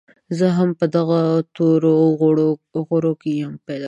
زه 0.37 0.47
هم 0.57 0.69
په 0.79 0.85
دغه 0.95 1.21
تورو 1.55 1.93
غرو 2.89 3.13
کې 3.21 3.31
پيدا 3.65 3.79